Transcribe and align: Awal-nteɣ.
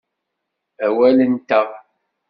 Awal-nteɣ. 0.85 1.67